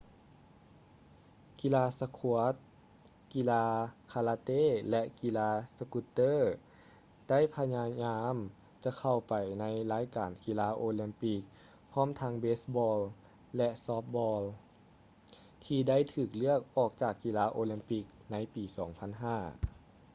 [1.61, 3.63] ກິລາສະຄວດສ໌ squash ກິລາ
[4.11, 8.35] ຄາລາເຕ້ ແລະ ກິລາສະກຸດເຕີ roller ໄດ້ພະຍາຍາມ
[8.83, 11.41] ຈະເຂົ້າໄປໃນລາຍການກິລາໂອລິມປິກ
[11.91, 13.07] ພ້ອມທັງເບສ໌ບອລ໌ baseball
[13.57, 14.43] ແລະ ຊອບທ໌ບອລ໌ softball
[15.65, 18.81] ທີ່ໄດ້ຖືກເລືອກອອກຈາກກິລາໂອລິມປິກໃນປີ 2005